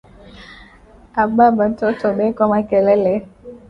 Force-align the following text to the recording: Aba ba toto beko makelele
Aba 1.21 1.45
ba 1.57 1.65
toto 1.79 2.07
beko 2.17 2.43
makelele 2.51 3.13